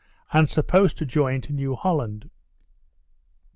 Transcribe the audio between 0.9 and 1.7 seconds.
to join to